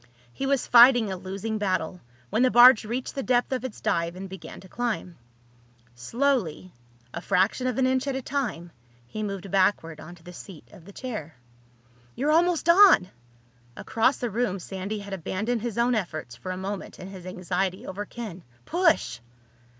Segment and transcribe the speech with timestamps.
[0.33, 2.01] He was fighting a losing battle
[2.31, 5.15] when the barge reached the depth of its dive and began to climb.
[5.93, 6.73] Slowly,
[7.13, 8.71] a fraction of an inch at a time,
[9.05, 11.35] he moved backward onto the seat of the chair.
[12.15, 13.09] "You're almost on!"
[13.77, 17.85] Across the room Sandy had abandoned his own efforts for a moment in his anxiety
[17.85, 18.43] over Ken.
[18.65, 19.19] "Push!"